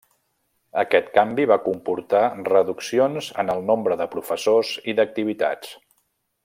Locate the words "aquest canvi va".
0.83-1.57